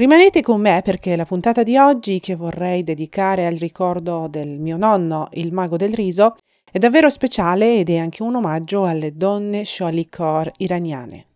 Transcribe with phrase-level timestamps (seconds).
[0.00, 4.78] Rimanete con me perché la puntata di oggi, che vorrei dedicare al ricordo del mio
[4.78, 6.36] nonno, il mago del riso,
[6.72, 11.26] è davvero speciale ed è anche un omaggio alle donne Sholi Kaur iraniane.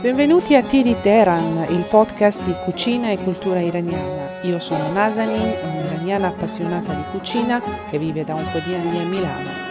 [0.00, 4.40] Benvenuti a Tea di Teheran, il podcast di cucina e cultura iraniana.
[4.42, 9.04] Io sono Nazanin, un'iraniana appassionata di cucina che vive da un po' di anni a
[9.04, 9.67] Milano.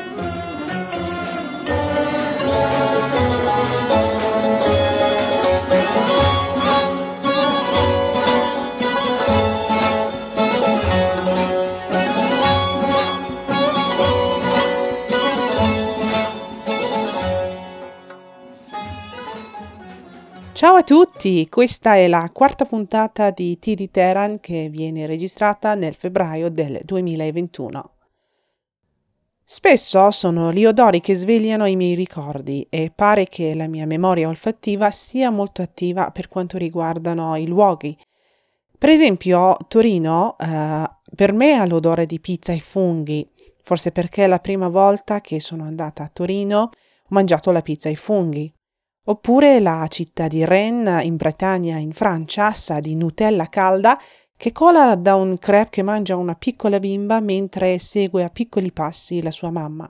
[20.77, 23.90] Ciao a tutti, questa è la quarta puntata di T di
[24.40, 27.94] che viene registrata nel febbraio del 2021.
[29.44, 34.28] Spesso sono gli odori che svegliano i miei ricordi e pare che la mia memoria
[34.28, 37.97] olfattiva sia molto attiva per quanto riguardano i luoghi.
[38.78, 43.28] Per esempio, Torino eh, per me ha l'odore di pizza e funghi,
[43.64, 46.69] forse perché la prima volta che sono andata a Torino ho
[47.08, 48.53] mangiato la pizza e funghi.
[49.09, 53.97] Oppure la città di Rennes in Bretagna, in Francia, sa di Nutella calda
[54.36, 59.22] che cola da un crepe che mangia una piccola bimba mentre segue a piccoli passi
[59.22, 59.89] la sua mamma.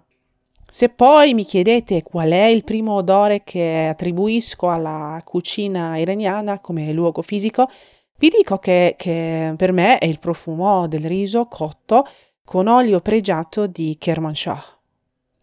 [0.69, 6.91] Se poi mi chiedete qual è il primo odore che attribuisco alla cucina iraniana come
[6.91, 7.67] luogo fisico,
[8.19, 12.05] vi dico che, che per me è il profumo del riso cotto
[12.43, 14.76] con olio pregiato di Kermanshah.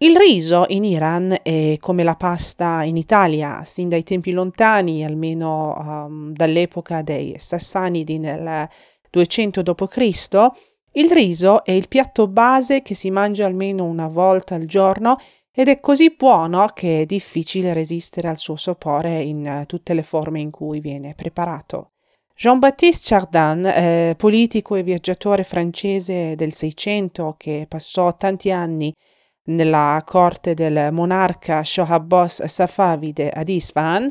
[0.05, 5.75] Il riso in Iran è come la pasta in Italia, sin dai tempi lontani, almeno
[5.79, 8.69] um, dall'epoca dei Sassanidi nel
[9.09, 10.51] 200 d.C.,
[10.97, 15.17] il riso è il piatto base che si mangia almeno una volta al giorno
[15.51, 20.39] ed è così buono che è difficile resistere al suo sapore in tutte le forme
[20.39, 21.93] in cui viene preparato.
[22.37, 28.95] Jean-Baptiste Chardin, eh, politico e viaggiatore francese del Seicento che passò tanti anni
[29.45, 34.11] nella corte del monarca Shohabos Safavide ad Isfahan,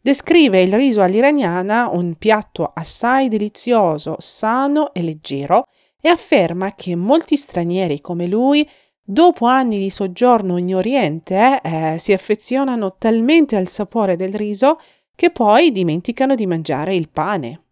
[0.00, 5.64] descrive il riso all'iraniana un piatto assai delizioso, sano e leggero
[6.00, 8.68] e afferma che molti stranieri come lui,
[9.02, 14.78] dopo anni di soggiorno in Oriente, eh, si affezionano talmente al sapore del riso
[15.16, 17.62] che poi dimenticano di mangiare il pane.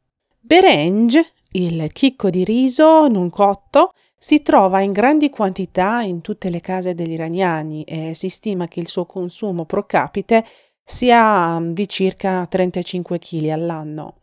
[0.41, 1.19] Berenj,
[1.53, 3.92] il chicco di riso non cotto,
[4.25, 8.81] si trova in grandi quantità in tutte le case degli iraniani e si stima che
[8.81, 10.47] il suo consumo pro capite
[10.83, 14.15] sia mm, di circa 35 kg all'anno.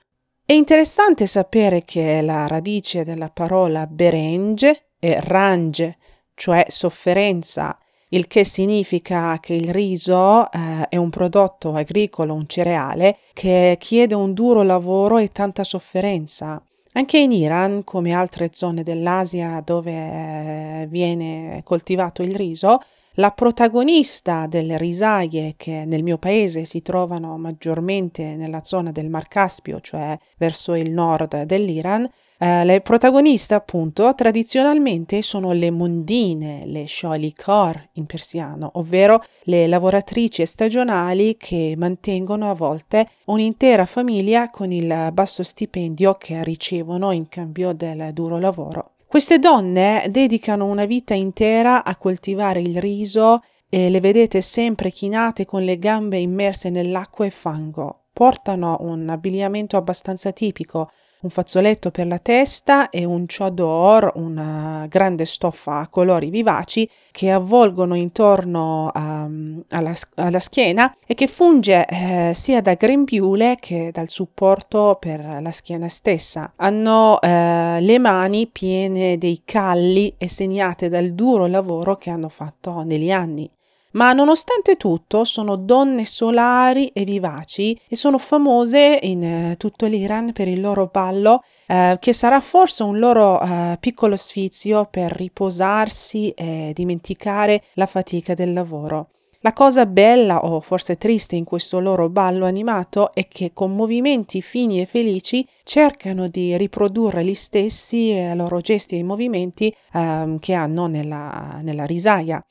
[0.44, 5.98] È interessante sapere che la radice della parola berenge è range,
[6.34, 7.78] cioè sofferenza,
[8.10, 14.16] il che significa che il riso eh, è un prodotto agricolo, un cereale, che chiede
[14.16, 16.60] un duro lavoro e tanta sofferenza.
[16.94, 22.80] Anche in Iran, come altre zone dell'Asia dove eh, viene coltivato il riso,
[23.16, 29.28] la protagonista delle risaie che nel mio paese si trovano maggiormente nella zona del Mar
[29.30, 32.10] Caspio, cioè verso il nord dell'Iran,
[32.44, 40.44] eh, le protagoniste appunto tradizionalmente sono le mondine, le sholikor in persiano, ovvero le lavoratrici
[40.48, 47.74] stagionali che mantengono a volte un'intera famiglia con il basso stipendio che ricevono in cambio
[47.74, 48.94] del duro lavoro.
[49.06, 55.46] Queste donne dedicano una vita intera a coltivare il riso e le vedete sempre chinate
[55.46, 58.06] con le gambe immerse nell'acqua e fango.
[58.12, 60.90] Portano un abbigliamento abbastanza tipico,
[61.22, 67.32] un fazzoletto per la testa e un chador, una grande stoffa a colori vivaci che
[67.32, 69.28] avvolgono intorno a,
[69.70, 75.52] alla, alla, schiena e che funge eh, sia da grembiule che dal supporto per la
[75.52, 76.54] schiena stessa.
[76.56, 82.84] Hanno eh, le mani piene dei calli e segnate dal duro lavoro che hanno fatto
[82.84, 83.50] negli anni
[83.92, 90.32] ma nonostante tutto sono donne solari e vivaci e sono famose in eh, tutto l'Iran
[90.32, 96.30] per il loro ballo, eh, che sarà forse un loro eh, piccolo sfizio per riposarsi
[96.32, 99.10] e dimenticare la fatica del lavoro.
[99.44, 104.40] La cosa bella o forse triste in questo loro ballo animato è che con movimenti
[104.40, 110.54] fini e felici cercano di riprodurre gli stessi eh, loro gesti e movimenti ehm, che
[110.54, 112.46] hanno nella, nella risaia.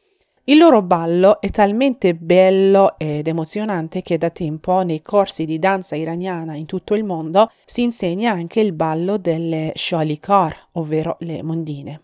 [0.50, 5.94] Il loro ballo è talmente bello ed emozionante che da tempo nei corsi di danza
[5.94, 12.00] iraniana in tutto il mondo si insegna anche il ballo delle sholikar, ovvero le mondine.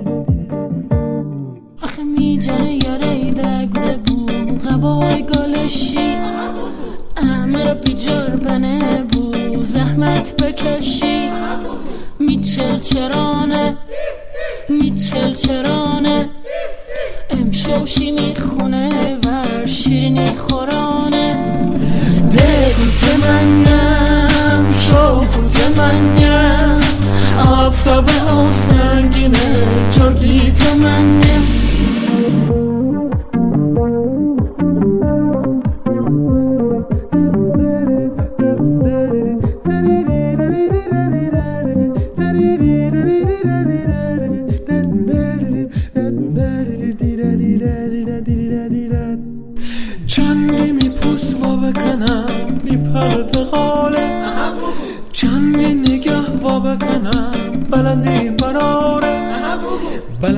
[2.44, 4.26] جانه یاره ایده گوده بو
[4.68, 6.16] غبای گلشی
[7.22, 11.30] همه رو بیجار بنه بو زحمت بکشی
[12.18, 13.76] میچل چرانه
[14.68, 16.28] میچل چرانه.
[17.30, 21.36] امشوشی می‌خونه و شیرینی خورانه.
[22.32, 26.80] دگو تمنم شوخو تمنم
[27.50, 30.52] آفتاب او سنگینه جرگی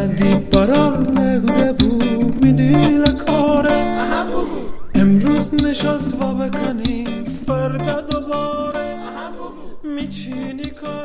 [0.05, 3.71] بلندی براره گوده بود میدی لکاره
[4.95, 8.81] امروز نشست و بکنیم فردا دوباره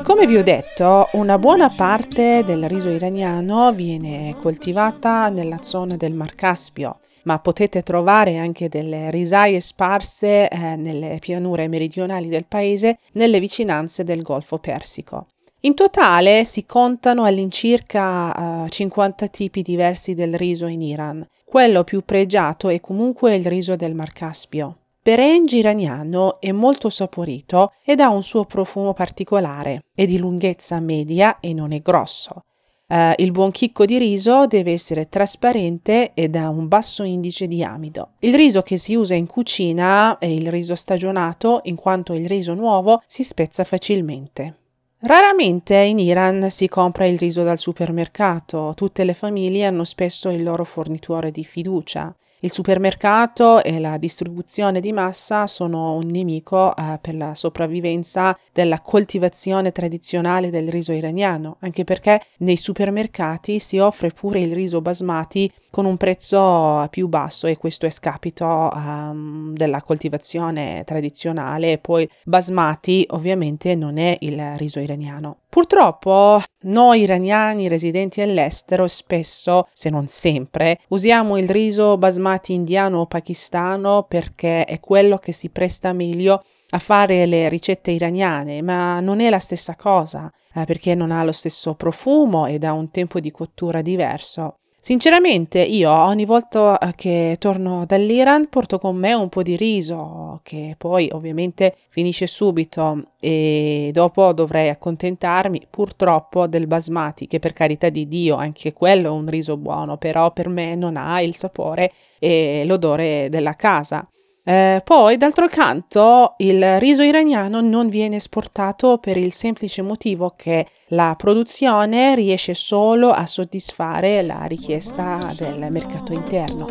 [0.02, 6.12] Come vi ho detto, una buona parte del riso iraniano viene coltivata nella zona del
[6.12, 12.98] Mar Caspio, ma potete trovare anche delle risaie sparse eh, nelle pianure meridionali del paese
[13.12, 15.26] nelle vicinanze del Golfo Persico.
[15.63, 21.23] In totale si contano all'incirca uh, 50 tipi diversi del riso in Iran.
[21.45, 24.77] Quello più pregiato è comunque il riso del Mar Caspio.
[25.03, 31.39] Perengi iraniano è molto saporito ed ha un suo profumo particolare, è di lunghezza media
[31.39, 32.41] e non è grosso.
[32.87, 37.63] Uh, il buon chicco di riso deve essere trasparente ed ha un basso indice di
[37.63, 38.13] amido.
[38.21, 42.55] Il riso che si usa in cucina è il riso stagionato, in quanto il riso
[42.55, 44.55] nuovo si spezza facilmente.
[45.03, 50.43] Raramente in Iran si compra il riso dal supermercato, tutte le famiglie hanno spesso il
[50.43, 52.15] loro fornitore di fiducia.
[52.43, 58.81] Il supermercato e la distribuzione di massa sono un nemico eh, per la sopravvivenza della
[58.81, 65.51] coltivazione tradizionale del riso iraniano, anche perché nei supermercati si offre pure il riso basmati
[65.69, 73.05] con un prezzo più basso e questo è scapito um, della coltivazione tradizionale poi basmati
[73.11, 75.40] ovviamente non è il riso iraniano.
[75.51, 83.05] Purtroppo noi iraniani residenti all'estero spesso, se non sempre, usiamo il riso basmati indiano o
[83.05, 89.19] pakistano perché è quello che si presta meglio a fare le ricette iraniane, ma non
[89.19, 93.19] è la stessa cosa, eh, perché non ha lo stesso profumo ed ha un tempo
[93.19, 94.60] di cottura diverso.
[94.83, 100.39] Sinceramente io ogni volta eh, che torno dall'Iran porto con me un po' di riso
[100.41, 107.89] che poi ovviamente finisce subito e dopo dovrei accontentarmi purtroppo del basmati che per carità
[107.89, 111.91] di Dio anche quello è un riso buono però per me non ha il sapore
[112.17, 114.07] e l'odore della casa.
[114.43, 120.65] Eh, poi, d'altro canto, il riso iraniano non viene esportato per il semplice motivo che
[120.87, 126.65] la produzione riesce solo a soddisfare la richiesta del mercato interno.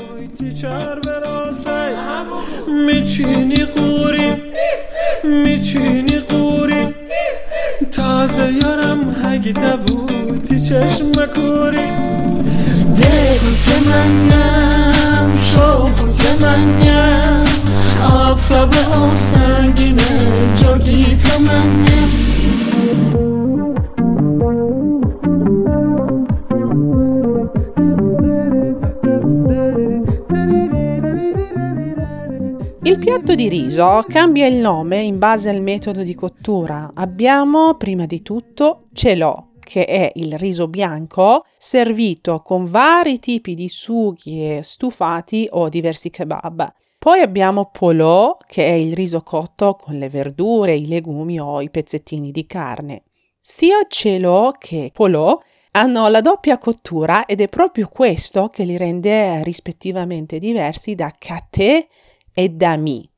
[33.31, 36.91] Piatto di riso cambia il nome in base al metodo di cottura.
[36.95, 43.69] Abbiamo prima di tutto celò, che è il riso bianco servito con vari tipi di
[43.69, 46.73] sughi stufati o diversi kebab.
[46.99, 51.71] Poi abbiamo polò, che è il riso cotto con le verdure, i legumi o i
[51.71, 53.05] pezzettini di carne.
[53.41, 55.39] Sia celò che polò
[55.73, 61.87] hanno la doppia cottura ed è proprio questo che li rende rispettivamente diversi da catè
[62.33, 63.10] e da mi.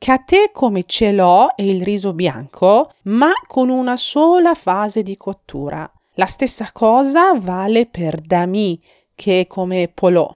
[0.00, 5.90] Catè come celò è il riso bianco, ma con una sola fase di cottura.
[6.14, 8.80] La stessa cosa vale per dami,
[9.16, 10.30] che come polò.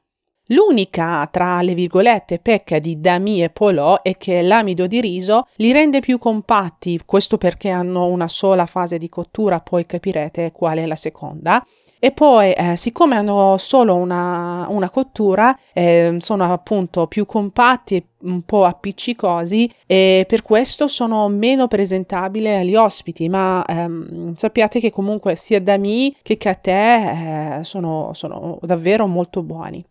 [0.47, 5.71] L'unica, tra le virgolette, pecca di dami e polò è che l'amido di riso li
[5.71, 10.87] rende più compatti, questo perché hanno una sola fase di cottura, poi capirete qual è
[10.87, 11.64] la seconda.
[12.04, 18.06] E poi, eh, siccome hanno solo una, una cottura, eh, sono appunto più compatti e
[18.23, 24.90] un po' appiccicosi e per questo sono meno presentabili agli ospiti, ma ehm, sappiate che
[24.90, 29.85] comunque sia da me che a te eh, sono, sono davvero molto buoni.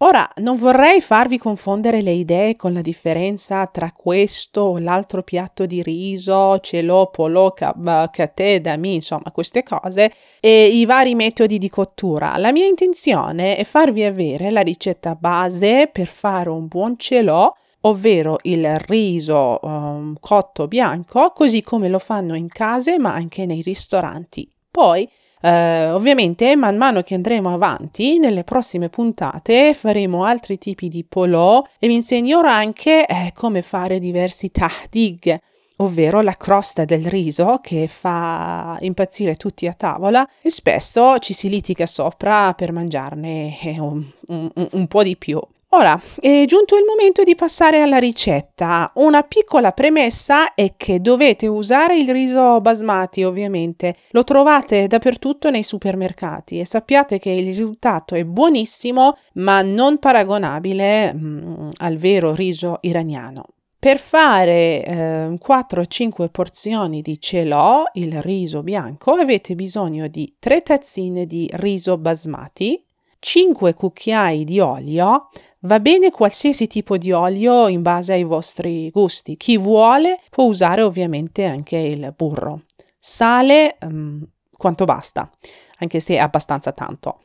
[0.00, 5.66] Ora, non vorrei farvi confondere le idee con la differenza tra questo o l'altro piatto
[5.66, 12.36] di riso, celò, polò, catè, dami, insomma, queste cose, e i vari metodi di cottura.
[12.36, 18.38] La mia intenzione è farvi avere la ricetta base per fare un buon celò, ovvero
[18.42, 24.48] il riso um, cotto bianco, così come lo fanno in case ma anche nei ristoranti.
[24.70, 31.04] Poi Uh, ovviamente, man mano che andremo avanti, nelle prossime puntate faremo altri tipi di
[31.04, 35.38] polò e vi insegnerò anche eh, come fare diversi tahdig,
[35.76, 41.48] ovvero la crosta del riso che fa impazzire tutti a tavola e spesso ci si
[41.48, 45.40] litiga sopra per mangiarne eh, un, un, un po' di più.
[45.72, 48.90] Ora è giunto il momento di passare alla ricetta.
[48.94, 53.96] Una piccola premessa è che dovete usare il riso basmati, ovviamente.
[54.12, 61.12] Lo trovate dappertutto nei supermercati e sappiate che il risultato è buonissimo, ma non paragonabile
[61.12, 63.44] mm, al vero riso iraniano.
[63.78, 71.26] Per fare eh, 4-5 porzioni di celò, il riso bianco, avete bisogno di 3 tazzine
[71.26, 72.82] di riso basmati,
[73.20, 75.28] 5 cucchiai di olio,
[75.62, 79.36] Va bene qualsiasi tipo di olio in base ai vostri gusti.
[79.36, 82.62] Chi vuole può usare ovviamente anche il burro.
[82.96, 84.24] Sale um,
[84.56, 85.28] quanto basta,
[85.78, 87.22] anche se abbastanza tanto.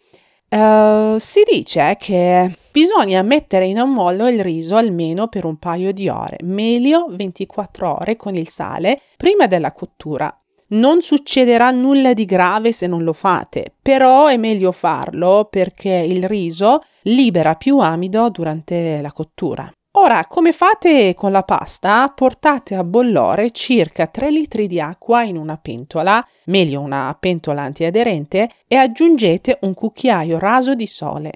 [0.50, 6.10] Uh, si dice che bisogna mettere in ammollo il riso almeno per un paio di
[6.10, 10.43] ore, meglio 24 ore con il sale prima della cottura.
[10.74, 16.28] Non succederà nulla di grave se non lo fate, però è meglio farlo perché il
[16.28, 19.72] riso libera più amido durante la cottura.
[19.96, 22.12] Ora, come fate con la pasta?
[22.16, 28.50] Portate a bollore circa 3 litri di acqua in una pentola, meglio una pentola antiaderente,
[28.68, 31.32] e aggiungete un cucchiaio raso di sale.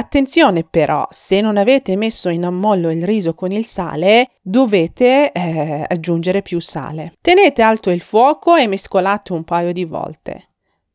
[0.00, 5.84] Attenzione però, se non avete messo in ammollo il riso con il sale, dovete eh,
[5.86, 7.12] aggiungere più sale.
[7.20, 10.46] Tenete alto il fuoco e mescolate un paio di volte.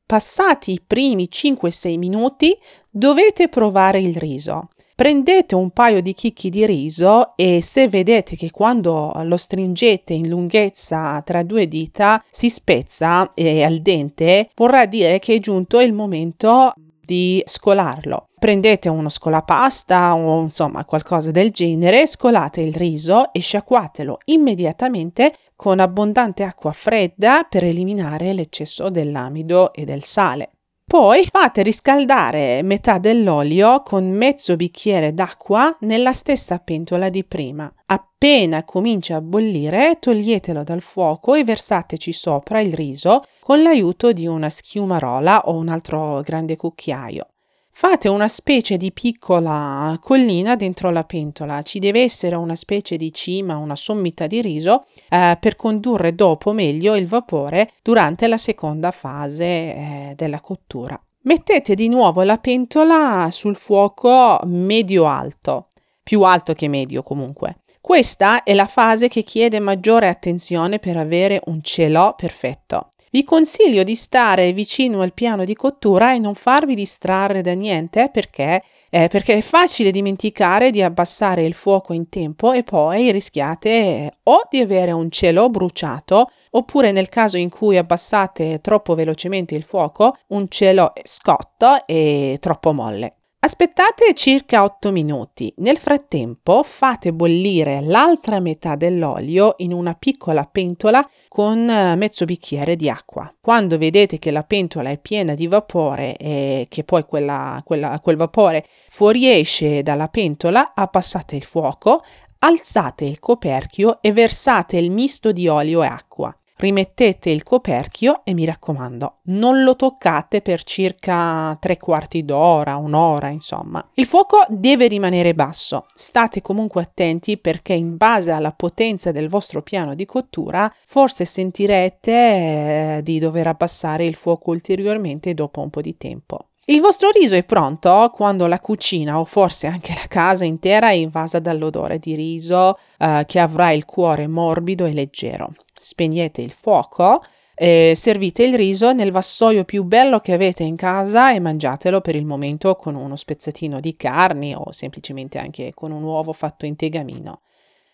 [0.07, 2.57] Passati i primi 5-6 minuti,
[2.89, 4.69] dovete provare il riso.
[4.95, 10.29] Prendete un paio di chicchi di riso e se vedete che quando lo stringete in
[10.29, 15.93] lunghezza tra due dita si spezza e al dente, vorrà dire che è giunto il
[15.93, 16.73] momento
[17.05, 18.29] di scolarlo.
[18.45, 25.79] Prendete uno scolapasta o insomma qualcosa del genere, scolate il riso e sciacquatelo immediatamente con
[25.79, 30.51] abbondante acqua fredda per eliminare l'eccesso dell'amido e del sale.
[30.85, 37.73] Poi fate riscaldare metà dell'olio con mezzo bicchiere d'acqua nella stessa pentola di prima.
[37.87, 44.27] Appena comincia a bollire, toglietelo dal fuoco e versateci sopra il riso con l'aiuto di
[44.27, 47.29] una schiumarola o un altro grande cucchiaio.
[47.77, 53.11] Fate una specie di piccola collina dentro la pentola, ci deve essere una specie di
[53.11, 58.91] cima, una sommità di riso eh, per condurre dopo meglio il vapore durante la seconda
[58.91, 60.97] fase eh, della cottura.
[61.23, 65.67] Mettete di nuovo la pentola sul fuoco medio-alto,
[66.01, 67.57] più alto che medio comunque.
[67.81, 72.87] Questa è la fase che chiede maggiore attenzione per avere un celò perfetto.
[73.11, 78.09] Vi consiglio di stare vicino al piano di cottura e non farvi distrarre da niente
[78.11, 83.69] perché, eh, perché è facile dimenticare di abbassare il fuoco in tempo e poi rischiate
[83.69, 89.55] eh, o di avere un cielo bruciato oppure nel caso in cui abbassate troppo velocemente
[89.55, 93.14] il fuoco un cielo scotto e troppo molle.
[93.45, 95.53] Aspettate circa 8 minuti.
[95.57, 102.75] Nel frattempo fate bollire l'altra metà dell'olio in una piccola pentola con eh, mezzo bicchiere
[102.75, 103.31] di acqua.
[103.39, 108.17] Quando vedete che la pentola è piena di vapore e che poi quella, quella, quel
[108.17, 112.03] vapore fuoriesce dalla pentola, abbassate il fuoco,
[112.39, 118.33] alzate il coperchio e versate il misto di olio e acqua rimettete il coperchio e
[118.33, 123.85] mi raccomando, non lo toccate per circa tre quarti d'ora, un'ora, insomma.
[123.95, 125.85] Il fuoco deve rimanere basso.
[125.93, 132.11] State comunque attenti perché in base alla potenza del vostro piano di cottura, forse sentirete
[132.11, 136.49] eh, di dover abbassare il fuoco ulteriormente dopo un po' di tempo.
[136.67, 140.93] Il vostro riso è pronto quando la cucina o forse anche la casa intera è
[140.93, 145.53] invasa dall'odore di riso eh, che avrà il cuore morbido e leggero.
[145.77, 147.21] Spegnete il fuoco,
[147.53, 152.15] eh, servite il riso nel vassoio più bello che avete in casa e mangiatelo per
[152.15, 156.75] il momento con uno spezzatino di carne o semplicemente anche con un uovo fatto in
[156.75, 157.41] tegamino.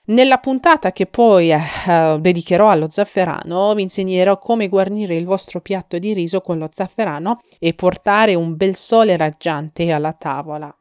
[0.06, 6.00] Nella puntata che poi eh, dedicherò allo zafferano vi insegnerò come guarnire il vostro piatto
[6.00, 10.76] di riso con lo zafferano e portare un bel sole raggiante alla tavola.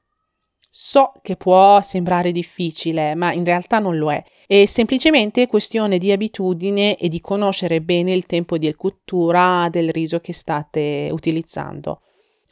[0.72, 4.22] So che può sembrare difficile, ma in realtà non lo è.
[4.46, 10.20] È semplicemente questione di abitudine e di conoscere bene il tempo di cottura del riso
[10.20, 12.02] che state utilizzando.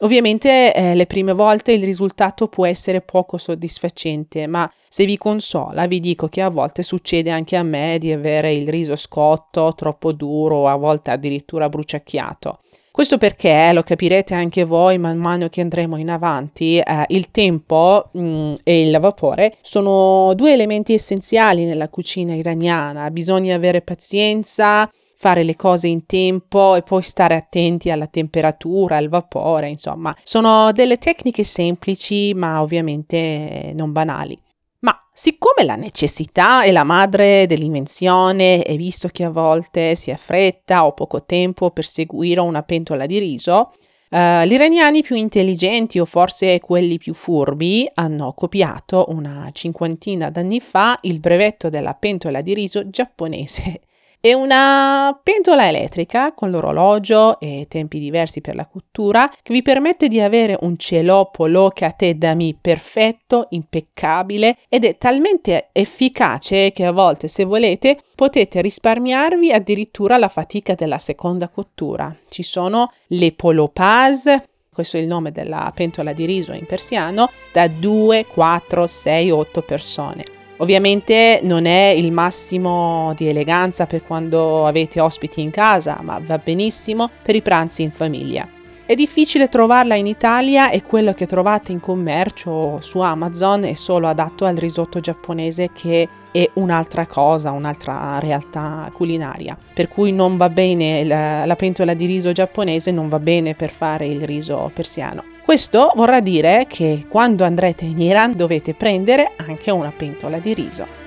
[0.01, 5.87] Ovviamente eh, le prime volte il risultato può essere poco soddisfacente, ma se vi consola
[5.87, 10.11] vi dico che a volte succede anche a me di avere il riso scotto, troppo
[10.11, 12.59] duro a volte addirittura bruciacchiato.
[12.99, 18.09] Questo perché, lo capirete anche voi man mano che andremo in avanti, eh, il tempo
[18.11, 23.09] mh, mm, e il vapore sono due elementi essenziali nella cucina iraniana.
[23.09, 29.07] Bisogna avere pazienza, fare le cose in tempo e poi stare attenti alla temperatura, al
[29.07, 34.37] vapore, insomma, sono delle tecniche semplici ma ovviamente non banali.
[34.81, 40.17] Ma siccome la necessità è la madre dell'invenzione e visto che a volte si ha
[40.17, 43.71] fretta o poco tempo per seguire una pentola di riso,
[44.11, 50.59] Uh, gli iraniani più intelligenti o forse quelli più furbi hanno copiato una cinquantina d'anni
[50.59, 53.81] fa il brevetto della pentola di riso giapponese
[54.21, 60.07] e una pentola elettrica con l'orologio e tempi diversi per la cottura che vi permette
[60.07, 67.27] di avere un cielo polo catedami perfetto, impeccabile ed è talmente efficace che a volte
[67.27, 72.13] se volete potete risparmiarvi addirittura la fatica della seconda cottura.
[72.27, 74.25] Ci sono le polopaz,
[74.71, 79.61] questo è il nome della pentola di riso in persiano, da 2, 4, 6, 8
[79.61, 80.38] persone.
[80.61, 86.37] Ovviamente non è il massimo di eleganza per quando avete ospiti in casa, ma va
[86.37, 88.47] benissimo per i pranzi in famiglia.
[88.85, 94.07] È difficile trovarla in Italia e quello che trovate in commercio su Amazon è solo
[94.07, 99.55] adatto al risotto giapponese che è un'altra cosa, un'altra realtà culinaria.
[99.73, 103.69] Per cui non va bene la, la pentola di riso giapponese, non va bene per
[103.69, 105.37] fare il riso persiano.
[105.48, 111.02] Questo vorrà dire che quando andrete in Iran dovete prendere anche una pentola di riso.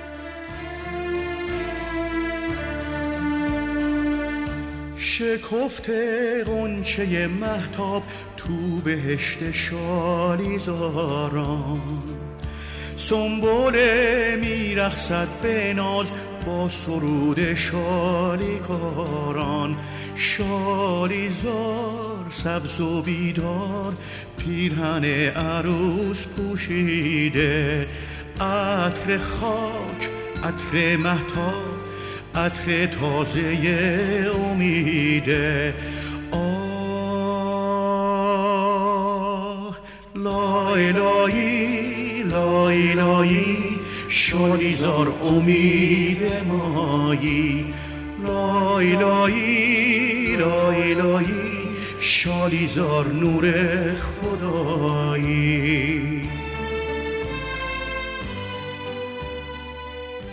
[4.98, 8.02] شکفته قنچه محتاب
[8.36, 10.98] تو بهشت شالیزاران
[12.95, 13.75] سنبول
[14.35, 16.11] میرخصد به ناز
[16.45, 18.97] با سرود شالیکاران.
[20.15, 21.73] شالیزار
[22.31, 23.93] سبز و بیدار
[24.37, 27.87] پیرهن عروس پوشیده.
[28.39, 30.09] عطر خاک
[30.43, 31.73] عطر محتاب
[32.35, 35.73] عطر تازه امیده.
[36.31, 36.53] آه
[40.15, 41.52] لای لایی
[42.72, 47.74] لای لایی شالیزار امید مایی
[48.26, 51.26] لای لای لای لای
[51.98, 53.52] شالیزار نور
[53.94, 55.58] خدایی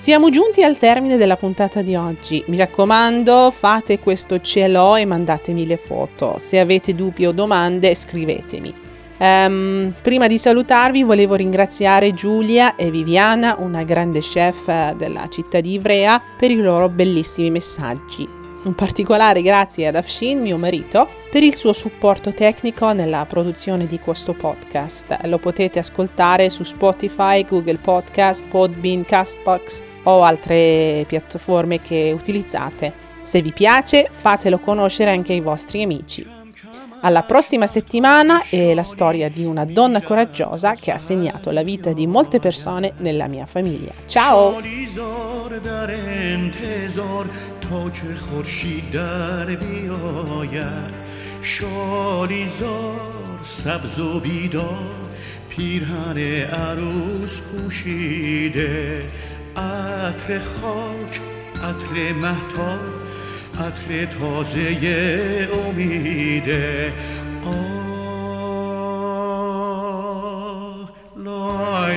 [0.05, 2.43] Siamo giunti al termine della puntata di oggi.
[2.47, 6.35] Mi raccomando, fate questo cielo e mandatemi le foto.
[6.37, 8.71] Se avete dubbi o domande, scrivetemi.
[9.20, 15.74] Um, prima di salutarvi volevo ringraziare Giulia e Viviana, una grande chef della città di
[15.74, 18.26] Ivrea, per i loro bellissimi messaggi.
[18.62, 23.98] Un particolare grazie ad Afshin, mio marito, per il suo supporto tecnico nella produzione di
[23.98, 25.18] questo podcast.
[25.24, 32.94] Lo potete ascoltare su Spotify, Google Podcast, Podbean, Castbox o altre piattaforme che utilizzate.
[33.20, 36.39] Se vi piace, fatelo conoscere anche ai vostri amici.
[37.01, 41.93] Alla prossima settimana è la storia di una donna coraggiosa che ha segnato la vita
[41.93, 43.91] di molte persone nella mia famiglia.
[44.05, 44.61] Ciao!
[47.69, 50.93] تا که خورشید در بیاید
[51.41, 52.95] شالیزار
[53.43, 55.05] سبز و بیدار
[55.49, 59.03] پیرهن عروس پوشیده
[59.55, 61.19] عطر خاک
[61.55, 63.08] عطر محتاب
[63.60, 66.92] عطر تازه امیده
[67.44, 67.60] آه
[71.16, 71.96] لای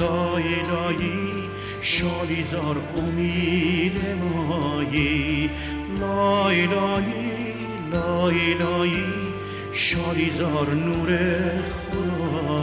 [0.00, 1.40] لای لایی
[1.80, 5.50] شالیزار امید مایی.
[6.00, 7.04] لای لای
[7.92, 8.92] لای لای
[9.72, 11.18] شالیزار نور
[11.70, 12.59] خدایی.